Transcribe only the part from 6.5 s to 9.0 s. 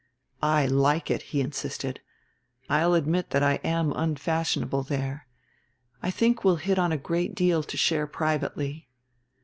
hit on a great deal to share privately."